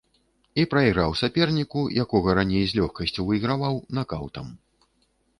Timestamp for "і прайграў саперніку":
0.61-1.83